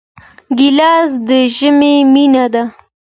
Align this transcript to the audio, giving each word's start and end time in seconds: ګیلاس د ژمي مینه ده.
ګیلاس 0.57 1.09
د 1.27 1.29
ژمي 1.55 1.95
مینه 2.13 2.45
ده. 2.53 2.63